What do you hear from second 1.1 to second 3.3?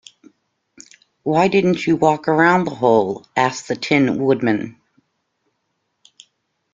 Why didn't you walk around the hole?